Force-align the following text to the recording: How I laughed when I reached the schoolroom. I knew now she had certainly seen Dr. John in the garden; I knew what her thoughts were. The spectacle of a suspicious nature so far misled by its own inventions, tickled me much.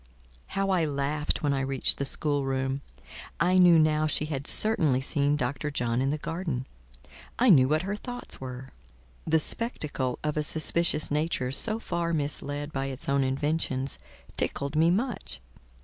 How 0.57 0.71
I 0.71 0.83
laughed 0.83 1.43
when 1.43 1.53
I 1.53 1.61
reached 1.61 1.99
the 1.99 2.05
schoolroom. 2.05 2.81
I 3.39 3.59
knew 3.59 3.77
now 3.77 4.07
she 4.07 4.25
had 4.25 4.47
certainly 4.47 4.99
seen 4.99 5.35
Dr. 5.35 5.69
John 5.69 6.01
in 6.01 6.09
the 6.09 6.17
garden; 6.17 6.65
I 7.37 7.51
knew 7.51 7.67
what 7.67 7.83
her 7.83 7.95
thoughts 7.95 8.41
were. 8.41 8.69
The 9.27 9.37
spectacle 9.37 10.17
of 10.23 10.37
a 10.37 10.41
suspicious 10.41 11.11
nature 11.11 11.51
so 11.51 11.77
far 11.77 12.13
misled 12.13 12.73
by 12.73 12.87
its 12.87 13.07
own 13.07 13.23
inventions, 13.23 13.99
tickled 14.37 14.75
me 14.75 14.89
much. 14.89 15.39